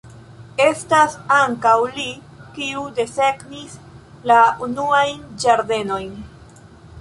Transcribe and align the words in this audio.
Estas 0.63 1.17
ankaŭ 1.35 1.73
li, 1.97 2.05
kiu 2.55 2.87
desegnis 3.01 3.77
la 4.33 4.39
unuajn 4.71 5.21
ĝardenojn. 5.45 6.11